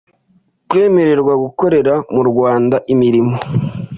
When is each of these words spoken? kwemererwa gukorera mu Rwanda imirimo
kwemererwa 0.69 1.33
gukorera 1.43 1.93
mu 2.13 2.21
Rwanda 2.29 2.75
imirimo 2.93 3.35